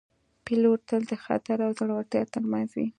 [0.45, 2.87] پیلوټ تل د خطر او زړورتیا ترمنځ وي